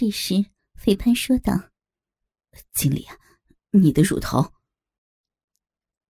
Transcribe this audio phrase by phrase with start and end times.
[0.00, 0.46] 这时，
[0.76, 1.52] 肥潘说道
[2.72, 3.18] ：“经理啊，
[3.72, 4.54] 你的乳头。”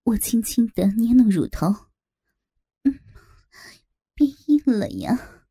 [0.06, 1.66] 我轻轻的捏弄乳头，
[2.84, 3.00] 嗯，
[4.14, 5.42] 变硬了呀。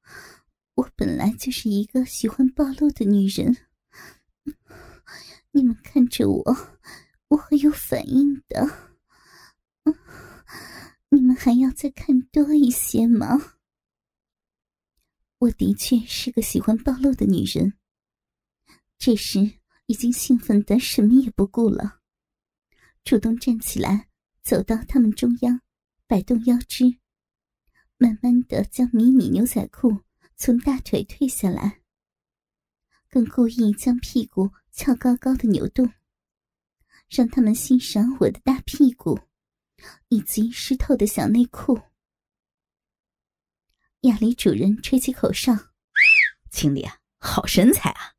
[0.75, 3.57] 我本来就是一个喜欢暴露的女人，
[5.51, 6.79] 你们看着我，
[7.27, 8.93] 我会有反应的。
[11.09, 13.55] 你们还要再看多一些吗？
[15.39, 17.73] 我的确是个喜欢暴露的女人。
[18.99, 19.39] 这时
[19.85, 22.01] 已经兴奋的什么也不顾了，
[23.05, 24.09] 主动站起来，
[24.43, 25.61] 走到他们中央，
[26.05, 26.99] 摆动腰肢，
[27.95, 30.01] 慢慢的将迷你牛仔裤
[30.35, 31.81] 从大腿退下来，
[33.07, 35.93] 更故意将屁股翘高高的扭动，
[37.07, 39.17] 让他们欣赏我的大屁股
[40.09, 41.79] 以及湿透的小内裤。
[44.01, 45.53] 亚里主人吹起口哨
[46.51, 48.15] ：“经理啊，好身材啊！”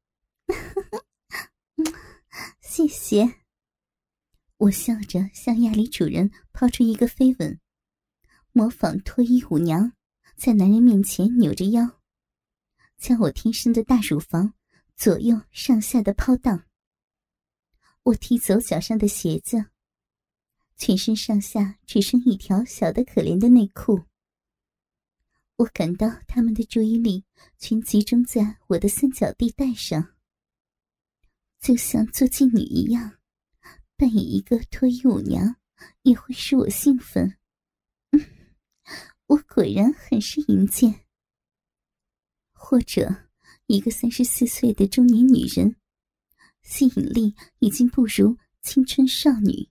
[2.81, 3.35] 谢谢。
[4.57, 7.61] 我笑着向亚里主人抛出一个飞吻，
[8.53, 9.93] 模仿脱衣舞娘，
[10.35, 12.01] 在男人面前扭着腰，
[12.97, 14.55] 将我天生的大乳房
[14.97, 16.65] 左右上下的抛荡。
[18.05, 19.67] 我踢走脚上的鞋子，
[20.79, 24.05] 全身上下只剩一条小的可怜的内裤。
[25.57, 27.27] 我感到他们的注意力
[27.59, 30.15] 全集中在我的三角地带上，
[31.61, 33.19] 就像做妓女一样，
[33.97, 35.57] 扮演一个脱衣舞娘
[36.03, 37.37] 也会使我兴奋。
[38.13, 38.27] 嗯，
[39.27, 41.07] 我果然很是淫贱。
[42.53, 43.29] 或者，
[43.67, 45.77] 一个三十四岁的中年女人，
[46.63, 49.69] 吸引力已经不如青春少女，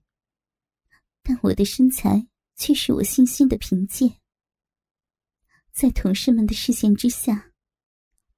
[1.22, 4.20] 但我的身材却是我信心的凭借。
[5.72, 7.52] 在同事们的视线之下，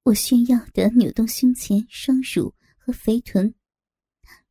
[0.03, 3.55] 我炫耀的扭动胸前双乳和肥臀，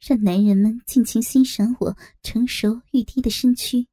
[0.01, 3.87] 让男人们尽情欣赏我成熟欲滴的身躯。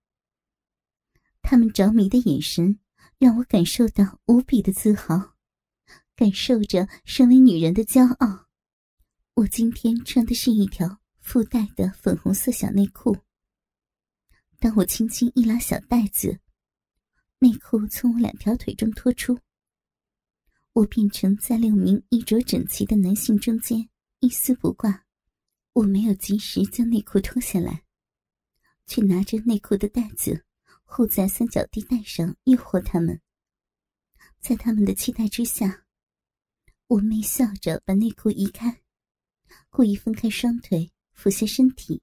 [1.41, 2.79] 他们着迷的眼神
[3.17, 5.35] 让我感受到无比的自豪，
[6.15, 8.47] 感受着身为女人的骄傲。
[9.33, 13.17] 我今天穿的是一条附带的粉红色小内裤。
[14.57, 16.39] 当我轻轻一拉小带子。
[17.41, 19.39] 内裤从我两条腿中脱出，
[20.73, 25.05] 我变成在六名衣着整齐的男性中间一丝不挂。
[25.73, 27.83] 我没有及时将内裤脱下来，
[28.85, 30.43] 却拿着内裤的带子
[30.83, 33.21] 护在三角地带上，诱惑他们。
[34.39, 35.85] 在他们的期待之下，
[36.87, 38.81] 我媚笑着把内裤移开，
[39.69, 42.01] 故意分开双腿，俯下身体，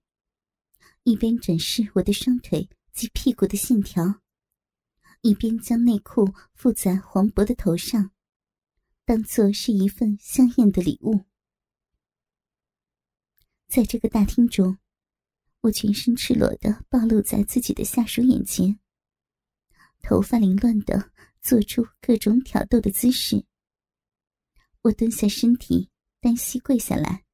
[1.03, 4.23] 一边展示我的双腿及屁股的线条。
[5.23, 8.13] 一边将内裤附在黄渤的头上，
[9.05, 11.25] 当做是一份香艳的礼物。
[13.69, 14.79] 在这个大厅中，
[15.61, 18.79] 我全身赤裸的暴露在自己的下属眼前，
[20.03, 21.13] 头发凌乱的
[21.43, 23.45] 做出各种挑逗的姿势。
[24.83, 25.91] 我蹲下身体，
[26.21, 27.25] 单膝跪下来，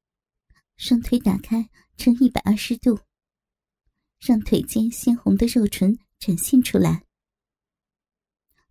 [0.75, 2.99] 双腿打开成一百二十度，
[4.19, 7.05] 让腿间鲜红的肉唇展现出来。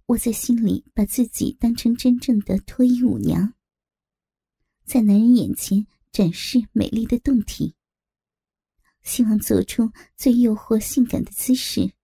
[0.06, 3.54] 我在心里把自己当成真正的脱衣舞娘，
[4.84, 7.74] 在男人眼前展示美丽的胴体，
[9.02, 11.94] 希望做出最诱惑性感的姿势。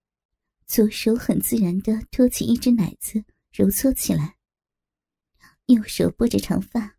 [0.67, 4.37] 左手很自然的托起一只奶子，揉搓起来；
[5.67, 6.97] 右手拨着长发，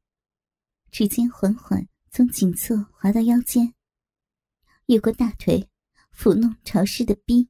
[0.91, 3.73] 指尖缓缓从颈侧滑到腰间，
[4.85, 5.69] 越过大腿，
[6.15, 7.49] 抚弄潮湿的逼。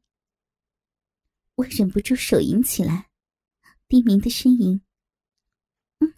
[1.55, 3.09] 我忍不住手淫起来。
[3.87, 4.83] 低鸣的呻吟，
[5.97, 6.13] 嗯，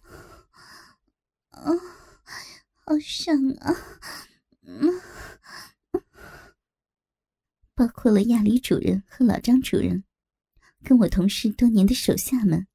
[1.48, 1.72] 啊，
[2.92, 3.74] 好爽啊，
[7.74, 10.04] 包括了亚里主人和老张主人，
[10.84, 12.66] 跟我同事多年的手下们，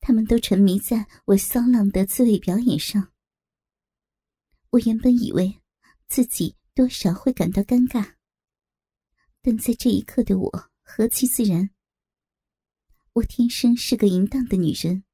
[0.00, 3.12] 他们都沉迷在我骚浪的自慰表演上。
[4.70, 5.60] 我原本以为
[6.06, 8.14] 自己多少会感到尴尬，
[9.42, 11.68] 但在这一刻的我何其自然。
[13.12, 15.04] 我天生是个淫荡的女人，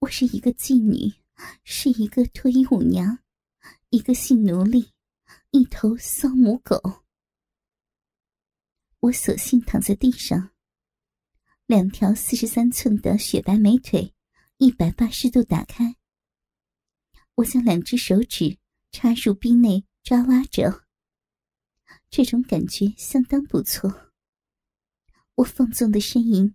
[0.00, 1.21] 我是一个妓女，
[1.64, 3.18] 是一个脱衣舞娘，
[3.90, 4.92] 一个性奴隶，
[5.50, 7.04] 一头骚母狗。
[9.00, 10.50] 我索性躺在地上，
[11.66, 14.14] 两条四十三寸的雪白美腿
[14.58, 15.96] 一百八十度打开，
[17.36, 18.58] 我将两只手指
[18.90, 20.84] 插入逼内抓挖着，
[22.10, 24.12] 这种感觉相当不错。
[25.36, 26.54] 我放纵的呻吟。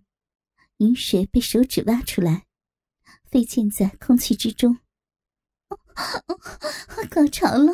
[0.78, 2.46] 饮水被手指挖出来，
[3.30, 4.78] 飞溅在空气之中。
[7.10, 7.72] 高潮了！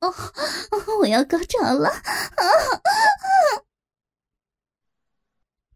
[0.00, 0.14] 哦，
[1.00, 1.90] 我要高潮了！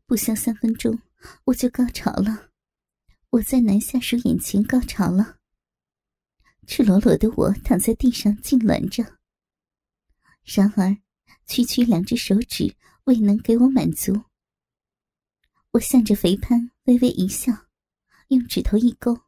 [0.06, 1.00] 不消三分钟，
[1.44, 2.48] 我就高潮了。
[3.30, 5.36] 我在男下属眼前高潮了。
[6.66, 9.18] 赤裸裸的我躺在地上痉挛着。
[10.44, 10.96] 然而，
[11.46, 12.74] 区区两只手指
[13.04, 14.24] 未能给我满足。
[15.72, 17.52] 我向着肥潘微微一笑，
[18.30, 19.20] 用指头一勾。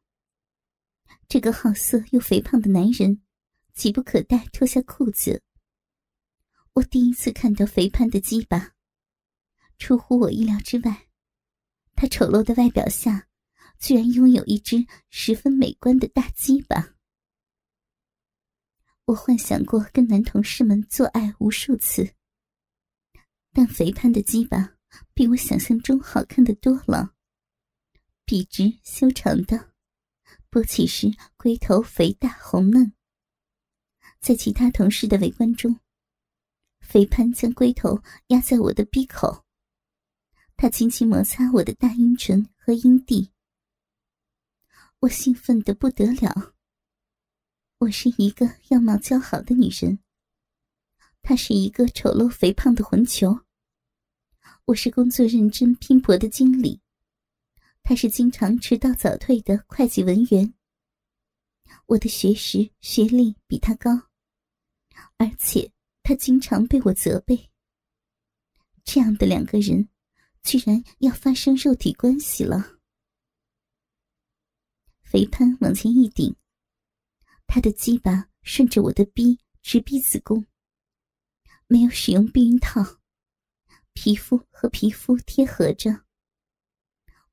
[1.29, 3.21] 这个好色又肥胖的男人，
[3.75, 5.43] 急不可待脱下裤子。
[6.75, 8.75] 我第一次看到肥胖的鸡巴，
[9.77, 11.09] 出乎我意料之外。
[11.97, 13.29] 他丑陋的外表下，
[13.81, 16.95] 居然拥有一只十分美观的大鸡巴。
[19.07, 22.15] 我幻想过跟男同事们做爱无数次，
[23.53, 24.77] 但肥胖的鸡巴
[25.13, 27.15] 比我想象中好看的多了，
[28.33, 29.75] 笔直修长的。
[30.51, 32.95] 勃起时，龟头肥大红嫩。
[34.21, 35.79] 在其他同事的围观中，
[36.81, 39.45] 肥潘将龟头压在我的鼻口，
[40.57, 43.33] 他轻轻摩擦我的大阴唇和阴蒂。
[45.01, 46.55] 我兴奋的不得了。
[47.81, 49.99] 我是一个样貌姣好的女人，
[51.21, 53.41] 他是一个丑陋肥胖的混球。
[54.65, 56.82] 我是工作认真拼搏的经理。
[57.83, 60.55] 他是经常迟到早退的会计文员。
[61.87, 63.91] 我的学识、学历比他高，
[65.17, 67.51] 而且他经常被我责备。
[68.85, 69.89] 这样的两个人，
[70.43, 72.79] 居然要发生肉体关系了。
[75.03, 76.35] 肥潘往前一顶，
[77.47, 80.47] 他的鸡巴顺着我的逼直逼子宫。
[81.67, 83.01] 没有使用避孕套，
[83.93, 86.05] 皮肤和皮肤贴合着。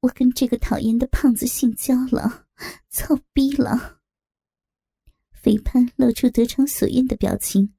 [0.02, 2.46] 我跟这个讨厌的胖子性交了，
[2.90, 4.00] 操逼了！
[5.34, 7.74] 肥潘露出得偿所愿的表情，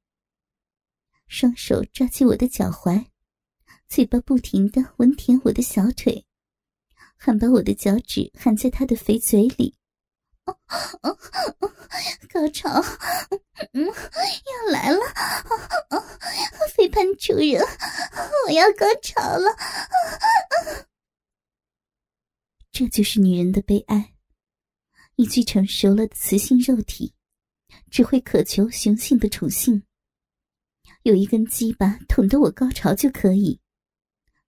[1.26, 3.06] 双手抓起我的脚踝，
[3.88, 6.26] 嘴巴不停的吻舔我的小腿，
[7.16, 9.74] 还把我的脚趾含在他的肥嘴里。
[12.30, 12.82] 高潮，
[13.72, 14.98] 嗯，要来了！
[16.74, 17.62] 肥潘主人，
[18.46, 19.56] 我要高潮了！
[22.80, 24.14] 这就是女人的悲哀。
[25.16, 27.12] 一具成熟了的雌性肉体，
[27.90, 29.82] 只会渴求雄性的宠幸。
[31.02, 33.60] 有一根鸡巴捅得我高潮就可以，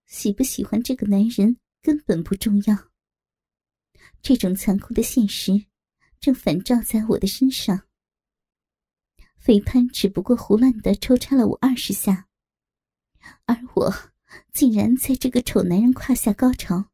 [0.07, 2.89] 喜不喜欢这个男人根本不重要。
[4.23, 5.67] 这种残酷的现实，
[6.19, 7.83] 正反照在我的身上。
[9.37, 12.27] 肥潘只不过胡乱的抽插了我二十下，
[13.45, 13.93] 而我
[14.53, 16.89] 竟然在这个丑男人胯下高潮。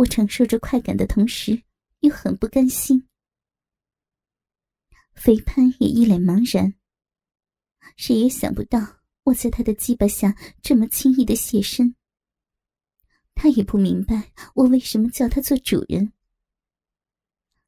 [0.00, 1.62] 我承受着快感的同时，
[2.00, 3.06] 又很不甘心。
[5.12, 6.72] 肥潘也一脸茫然。
[7.96, 11.94] 谁也想不到我在他的鸡巴下这么轻易的现身。
[13.34, 16.14] 他也不明白我为什么叫他做主人。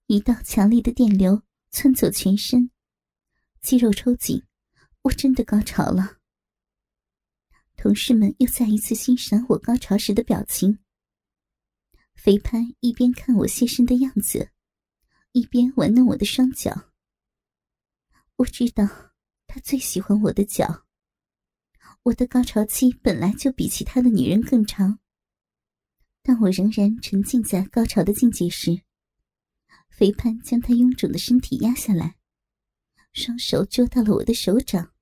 [0.06, 2.70] 一道强力的电流窜走全身，
[3.60, 4.42] 肌肉抽紧，
[5.02, 6.16] 我真的高潮了。
[7.76, 10.78] 同事们又再一次欣赏我高潮时的表情。
[12.22, 14.52] 肥潘一边看我现身的样子，
[15.32, 16.92] 一边玩弄我的双脚。
[18.36, 18.86] 我知道
[19.48, 20.86] 他最喜欢我的脚。
[22.04, 25.00] 我的高潮期本来就比其他的女人更长，
[26.22, 28.82] 但我仍然沉浸在高潮的境界时，
[29.90, 32.18] 肥潘将他臃肿的身体压下来，
[33.12, 34.94] 双手捉到了我的手掌，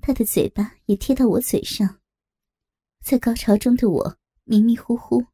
[0.00, 2.00] 他的嘴巴也贴到我嘴上。
[3.00, 5.31] 在高潮中的我迷迷糊糊。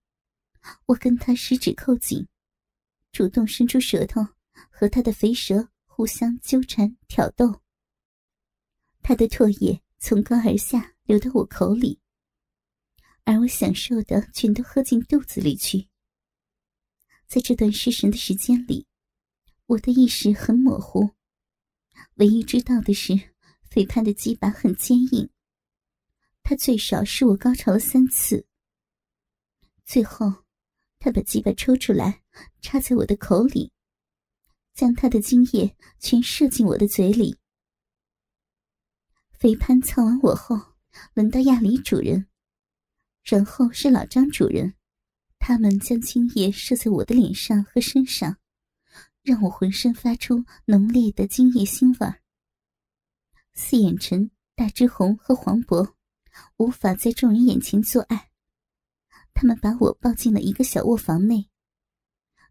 [0.86, 2.26] 我跟他十指扣紧，
[3.12, 4.26] 主动伸出舌头，
[4.70, 7.62] 和他的肥舌互相纠缠挑逗。
[9.02, 12.00] 他的唾液从高而下流到我口里，
[13.24, 15.88] 而我享受的全都喝进肚子里去。
[17.26, 18.86] 在这段失神的时间里，
[19.66, 21.10] 我的意识很模糊，
[22.14, 23.14] 唯一知道的是，
[23.70, 25.30] 肥胖的鸡巴很坚硬，
[26.42, 28.46] 他最少使我高潮了三次。
[29.84, 30.47] 最后。
[30.98, 32.22] 他把鸡巴抽出来，
[32.60, 33.72] 插在我的口里，
[34.74, 37.36] 将他的精液全射进我的嘴里。
[39.38, 40.74] 肥潘操完我后，
[41.14, 42.26] 轮到亚里主人，
[43.22, 44.74] 然后是老张主人，
[45.38, 48.36] 他们将精液射在我的脸上和身上，
[49.22, 52.20] 让我浑身发出浓烈的精液腥味儿。
[53.54, 55.94] 四眼陈、大之红和黄渤
[56.56, 58.27] 无法在众人眼前做爱。
[59.40, 61.48] 他们把我抱进了一个小卧房内，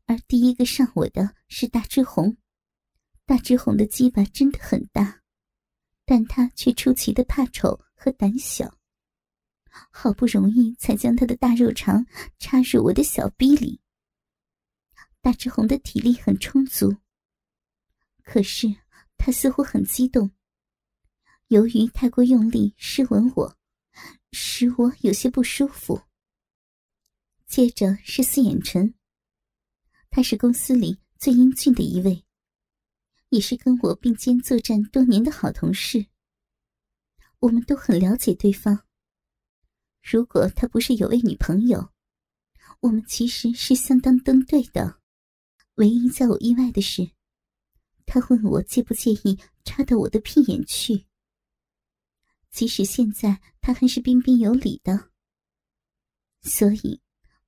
[0.06, 2.38] 而第一个上我的是大志红，
[3.25, 5.22] 大志红的鸡巴真的很大，
[6.06, 8.74] 但他却出奇的怕丑和胆小。
[9.91, 12.06] 好不容易才将他的大肉肠
[12.39, 13.82] 插入我的小逼里。
[15.20, 16.96] 大志红的体力很充足，
[18.24, 18.74] 可是
[19.17, 20.32] 他似乎很激动。
[21.50, 23.58] 由于太过用力湿吻我，
[24.32, 26.07] 使我有些不舒服。
[27.48, 28.94] 接着是四眼辰，
[30.10, 32.25] 他是公司里最英俊的一位，
[33.30, 36.08] 也是跟我并肩作战多年的好同事。
[37.39, 38.86] 我们都很了解对方。
[40.04, 41.92] 如果他不是有位女朋友，
[42.82, 45.00] 我们其实是相当登对的。
[45.75, 47.12] 唯一在我意外的是，
[48.06, 51.06] 他问我介不介意插到我的屁眼去。
[52.51, 55.12] 即使现在他还是彬彬有礼的，
[56.42, 57.00] 所以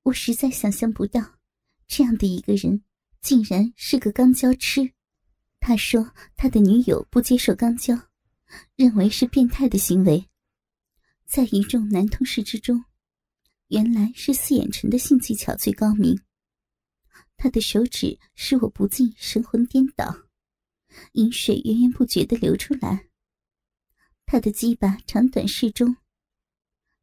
[0.02, 1.38] 我实在想象不到，
[1.86, 2.82] 这样的一个人
[3.20, 4.92] 竟然是个肛交痴。
[5.58, 8.08] 他说他的女友不接受肛交，
[8.76, 10.26] 认为是变态的行为。
[11.26, 12.84] 在一众男同事之中，
[13.68, 16.18] 原来是四眼辰的性技巧最高明。
[17.36, 20.26] 他的手指使我不禁神魂颠倒，
[21.12, 23.06] 饮水源源不绝的流出来。
[24.24, 25.96] 他的鸡巴长短适中，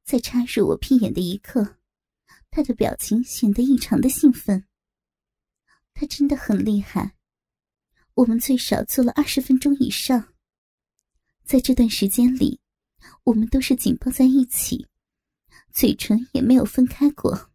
[0.04, 1.77] 在插入我屁眼的一刻，
[2.58, 4.66] 他的表情显得异常的兴奋。
[5.94, 7.16] 他真的很厉害。
[8.16, 10.34] 我们最少做了二十分钟以上，
[11.44, 12.60] 在这段时间里。
[13.26, 14.88] 我们都是紧抱在一起，
[15.72, 17.52] 嘴唇也没有分开过。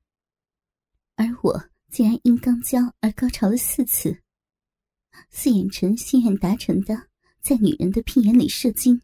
[1.16, 4.22] 而我竟然因肛交而高潮了四次。
[5.30, 7.08] 四眼辰心愿达成的，
[7.40, 9.02] 在女人的屁眼里射精。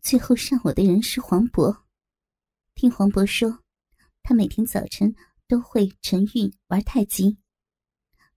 [0.00, 1.82] 最后上我的人是黄渤。
[2.74, 3.61] 听黄渤说，
[4.22, 5.14] 他每天早晨
[5.46, 7.38] 都会晨运玩太极，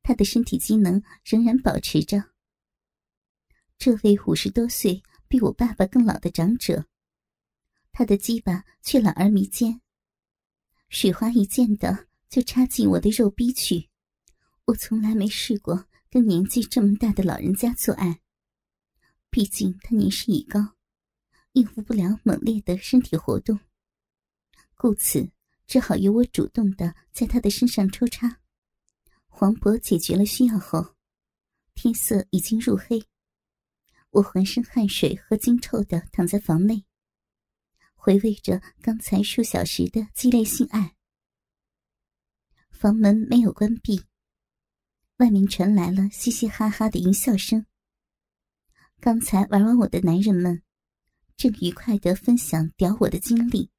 [0.03, 2.31] 他的身体机能仍然保持着。
[3.77, 5.03] 这位五十多岁。
[5.27, 6.85] 比我爸爸更老的长者，
[7.91, 9.81] 他的鸡巴却懒而弥坚，
[10.87, 13.89] 水花一溅的就插进我的肉逼去。
[14.65, 18.21] 我从来没试过跟年纪这么大的老人家做爱，
[19.31, 20.75] 毕竟他年事已高，
[21.53, 23.59] 应付不了猛烈的身体活动，
[24.75, 25.31] 故此
[25.67, 28.39] 只好由我主动的在他的身上抽插。
[29.27, 30.95] 黄渤解决了需要后，
[31.73, 33.05] 天色已经入黑。
[34.11, 36.85] 我浑身汗水和精臭的躺在房内，
[37.95, 40.95] 回味着刚才数小时的激烈性爱。
[42.69, 44.05] 房门没有关闭，
[45.17, 47.65] 外面传来了嘻嘻哈哈的淫笑声。
[49.01, 50.61] 刚才玩完我的男人们，
[51.35, 53.69] 正愉快的分享屌我的经历。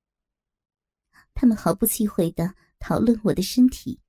[1.36, 4.00] 他们毫不忌讳的讨论我的身体，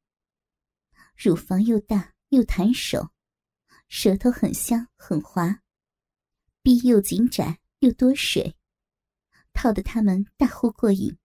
[1.18, 3.10] 乳房又大又弹手，
[3.90, 5.62] 舌头很香很滑。
[6.62, 8.56] 逼又紧窄又多水，
[9.52, 11.18] 套得他们大呼过瘾。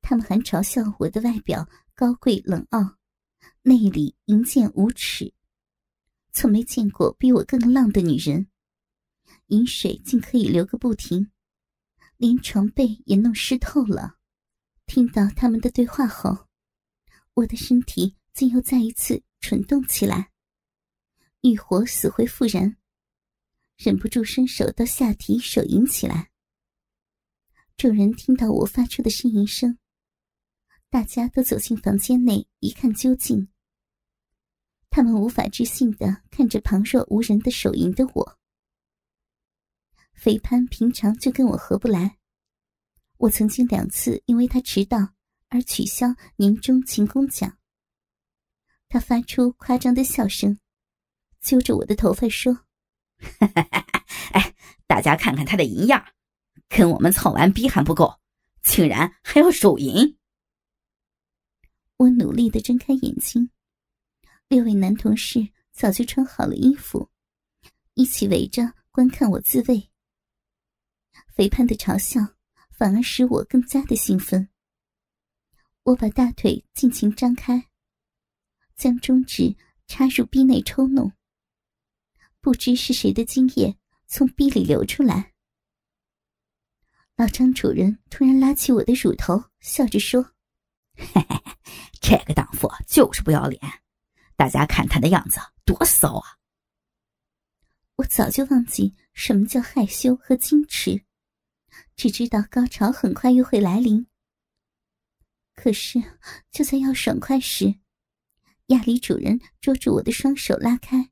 [0.00, 2.98] 他们还嘲笑我的外表高贵冷傲，
[3.62, 5.32] 内里淫贱无耻，
[6.32, 8.48] 从没见过比我更浪的女人。
[9.46, 11.30] 饮水竟可以流个不停，
[12.16, 14.16] 连床被也弄湿透了。
[14.94, 16.48] 听到他们的对话后，
[17.32, 20.30] 我的身体竟又再一次蠢动起来，
[21.40, 22.76] 欲火死灰复燃。
[23.78, 26.30] 忍不住伸手到下体手淫起来。
[27.78, 29.78] 众人听到我发出的呻吟声，
[30.90, 33.48] 大家都走进房间内一看究竟。
[34.90, 38.38] 他们无法置信的看着旁若无人的手淫的我。
[40.12, 42.18] 肥潘平常就跟我合不来，
[43.22, 44.98] 我曾经两次因为他迟到
[45.48, 47.56] 而取消年终勤工奖。
[48.88, 50.58] 他发出夸张的笑声，
[51.40, 52.66] 揪着我的头发说。
[54.32, 54.52] 哎，
[54.88, 56.04] 大家看看他的淫样，
[56.68, 58.18] 跟我们操完逼还不够，
[58.60, 60.18] 竟然还要手淫。
[61.98, 63.50] 我努力的睁开眼睛，
[64.48, 67.08] 六位男同事早就穿好了衣服，
[67.94, 69.90] 一起围着观看我自慰。
[71.28, 72.20] 肥胖的嘲笑
[72.76, 74.48] 反而使我更加的兴奋。
[75.84, 77.68] 我把大腿尽情张开，
[78.76, 81.12] 将中指插入逼内抽弄。
[82.40, 83.76] 不知是谁的精液
[84.06, 85.32] 从逼里流出来。
[87.16, 90.22] 老张主人突然拉起我的乳头，笑着说
[90.96, 91.40] ：“嘿嘿嘿，
[92.00, 93.60] 这个荡妇就是不要脸，
[94.34, 96.38] 大家看她的样子多骚啊！”
[97.96, 101.04] 我早就忘记什么叫害羞和矜持，
[101.96, 104.06] 只知道高潮很快又会来临。
[105.54, 106.02] 可是
[106.50, 107.74] 就在要爽快时，
[108.66, 111.10] 亚里主人捉住我的双手拉开。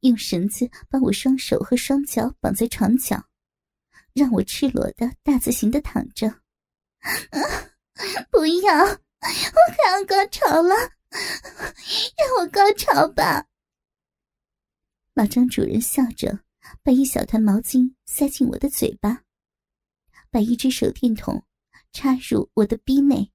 [0.00, 3.28] 用绳子把我双手和双脚绑在床角，
[4.12, 6.42] 让我赤裸的大字形的躺着。
[8.30, 10.74] 不要，我快要高潮了，
[11.10, 13.46] 让我高潮吧。
[15.14, 16.40] 老张主人笑着，
[16.82, 19.22] 把一小团毛巾塞进我的嘴巴，
[20.36, 21.46] 把一只手电筒
[21.92, 23.32] 插入我的逼内，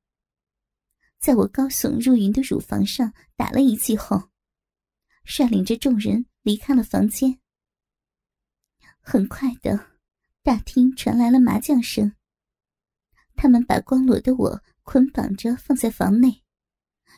[1.17, 4.29] 在我高耸入云的乳房上打了一记后，
[5.23, 7.39] 率领着众人离开了房间。
[8.99, 9.97] 很快的，
[10.43, 12.15] 大厅传来了麻将声。
[13.33, 16.43] 他们把光裸的我捆绑着放在房内，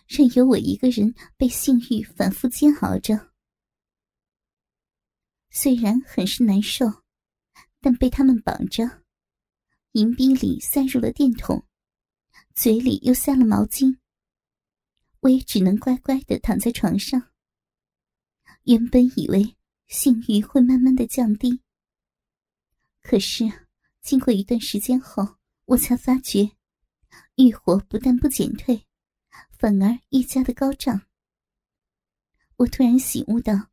[0.07, 3.33] 任由我一个人被性欲反复煎熬着。
[5.49, 6.85] 虽然很是难受，
[7.81, 9.02] 但被他们绑着，
[9.93, 11.63] 银币里塞入了电筒，
[12.55, 13.97] 嘴里又塞了毛巾，
[15.19, 17.31] 我也只能乖乖的躺在床上。
[18.63, 19.55] 原本以为
[19.87, 21.61] 性欲会慢慢的降低，
[23.01, 23.45] 可是
[24.01, 26.51] 经过一段时间后，我才发觉，
[27.35, 28.87] 欲火不但不减退，
[29.59, 31.03] 反而愈加的高涨。
[32.57, 33.69] 我突然醒悟到。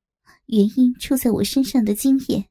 [0.47, 2.50] 原因出在我身上的精液，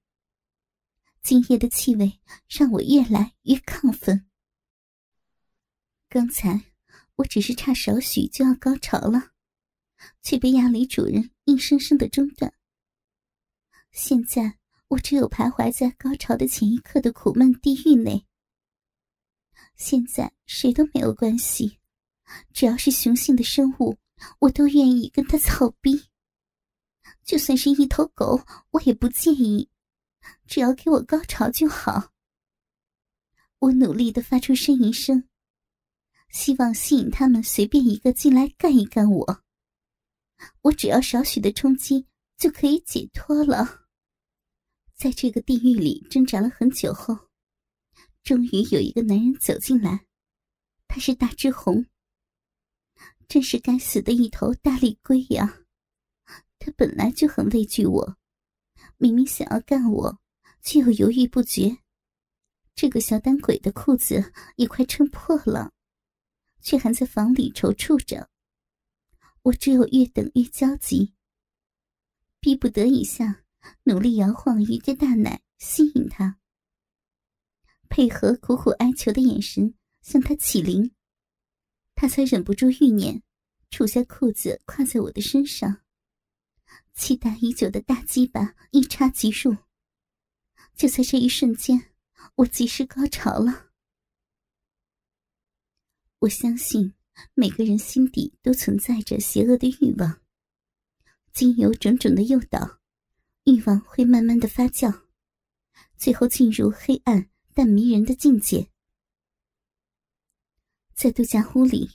[1.21, 4.25] 今夜的气味让我越来越亢奋。
[6.07, 6.59] 刚才
[7.15, 9.31] 我只是差少许就要高潮了，
[10.21, 12.53] 却被亚里主人硬生生的中断。
[13.91, 14.57] 现在
[14.87, 18.25] 我只有徘徊在高潮的前一刻的苦闷地狱内。
[19.75, 21.79] 现在谁都没有关系，
[22.53, 23.97] 只要是雄性的生物，
[24.39, 26.09] 我都愿意跟他操逼。
[27.23, 29.69] 就算是一头狗，我也不介意，
[30.47, 32.11] 只要给我高潮就好。
[33.59, 35.27] 我努力的发出呻吟声，
[36.29, 39.43] 希望吸引他们随便一个进来干一干我。
[40.61, 42.07] 我只要少许的冲击
[42.37, 43.87] 就可以解脱了。
[44.95, 47.29] 在这个地狱里挣扎了很久后，
[48.23, 50.05] 终于有一个男人走进来，
[50.87, 51.85] 他是大志红。
[53.27, 55.61] 真是该死的一头大力龟呀！
[56.57, 58.17] 他本来就很畏惧我，
[59.01, 60.19] 明明想要干我，
[60.61, 61.77] 却又犹豫不决。
[62.75, 65.71] 这个小胆鬼的裤子也快撑破了，
[66.61, 68.29] 却还在房里踌躇着。
[69.43, 71.13] 我只有越等越焦急，
[72.41, 73.45] 逼不得已下，
[73.83, 76.37] 努力摇晃鱼的大奶吸引他，
[77.87, 80.93] 配合苦苦哀求的眼神向他起灵，
[81.95, 83.23] 他才忍不住欲念，
[83.71, 85.81] 除下裤子跨在我的身上。
[86.99, 89.55] 期待已久的大鸡巴一插即入，
[90.75, 91.93] 就在这一瞬间，
[92.35, 93.69] 我即时高潮了。
[96.19, 96.93] 我相信
[97.33, 100.19] 每个人心底都存在着邪恶的欲望，
[101.31, 102.81] 经由种种的诱导，
[103.45, 105.03] 欲望会慢慢的发酵，
[105.95, 108.69] 最后进入黑暗但迷人的境界。
[110.93, 111.91] 在度假屋里。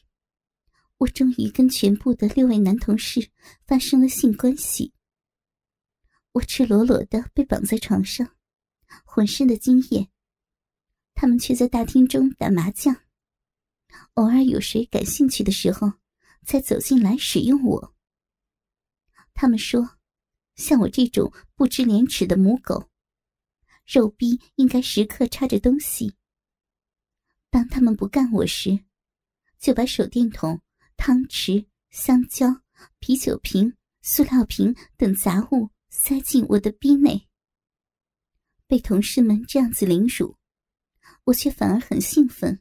[0.99, 3.29] 我终于跟全部的六位男同事
[3.67, 4.94] 发生了性关系。
[6.35, 8.37] 我赤裸裸的被绑在床上，
[9.05, 10.11] 浑身的精液。
[11.15, 13.05] 他们却在大厅中打麻将，
[14.15, 15.93] 偶尔有谁感兴趣的时候，
[16.45, 17.95] 才走进来使用我。
[19.33, 19.97] 他们说，
[20.57, 22.91] 像我这种不知廉耻的母狗，
[23.87, 26.17] 肉逼应该时刻插着东西。
[27.49, 28.85] 当他们不干我时，
[29.61, 30.61] 就把手电筒。
[30.97, 32.63] 汤匙、香蕉、
[33.01, 37.29] 啤酒瓶、塑料瓶等杂物塞进我的逼内。
[38.67, 40.37] 被同事们这样子凌辱，
[41.25, 42.61] 我却反而很兴奋。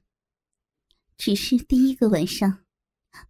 [1.18, 2.64] 只是第一个晚上，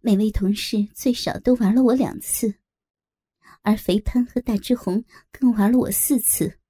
[0.00, 2.56] 每位同事最少都玩了我两次，
[3.62, 6.60] 而肥潘和大志红更玩了我四次。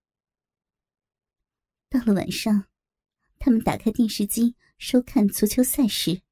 [1.90, 2.66] 到了晚上，
[3.38, 6.22] 他们打开电视机收看足球赛事。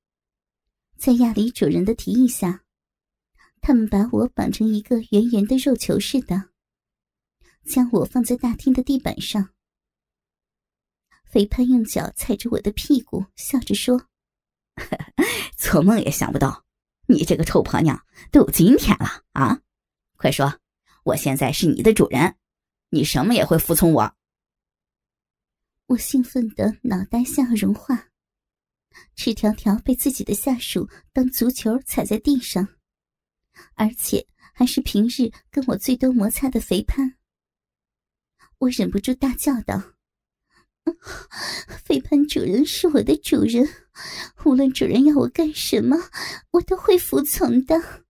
[0.97, 2.65] 在亚里主人的提议下，
[3.61, 6.52] 他们把我绑成一个圆圆的肉球似的，
[7.65, 9.51] 将我放在大厅的地板上。
[11.25, 14.09] 肥潘用脚踩着我的屁股，笑着说
[15.57, 16.65] ：“做梦也想不到，
[17.07, 19.61] 你这个臭婆娘都有今天了啊！
[20.17, 20.59] 快说，
[21.05, 22.37] 我现在是你的主人，
[22.91, 24.15] 你什么也会服从我。”
[25.87, 28.09] 我兴奋的脑袋像要融化。
[29.17, 32.69] 赤条条被自己的下属当足球踩在地上，
[33.75, 37.17] 而且还是平日跟我最多摩擦的肥潘。
[38.63, 39.95] 我忍不住大叫道
[41.85, 43.69] ：“肥潘主人是我的主人，
[44.45, 45.97] 无论主人要我干什么，
[46.53, 48.05] 我都会服从的。”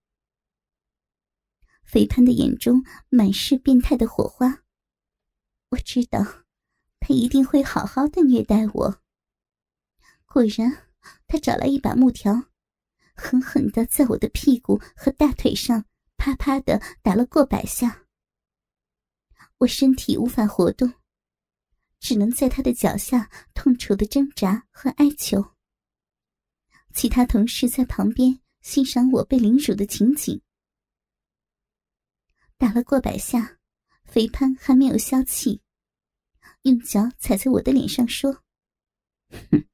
[1.83, 4.61] 肥潘的眼中满是变态的火花。
[5.69, 6.19] 我知道，
[6.99, 9.01] 他一定会好好的虐待我。
[10.25, 10.89] 果然，
[11.25, 12.43] 他找来一把木条，
[13.15, 15.85] 狠狠的在我的屁股和大腿上
[16.15, 18.02] 啪啪的打了过百下。
[19.59, 20.93] 我身体无法活动，
[21.99, 25.53] 只能在他的脚下痛楚的挣扎和哀求。
[26.93, 30.41] 其他同事在旁边欣赏我被凌辱的情景。
[32.57, 33.59] 打了过百下，
[34.03, 35.61] 肥潘还没有消气，
[36.61, 38.43] 用脚踩在我的脸上说
[39.49, 39.65] ：“哼，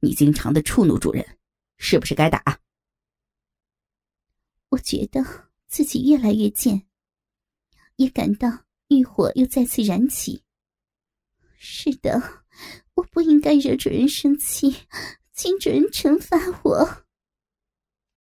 [0.00, 1.38] 你经常的触怒主人，
[1.78, 2.60] 是不是该打？”
[4.70, 6.86] 我觉得自己越来越贱，
[7.96, 10.42] 也感到欲火又再次燃起。
[11.58, 12.44] 是的，
[12.94, 14.76] 我不应该惹主人生气，
[15.32, 17.04] 请主人惩罚我。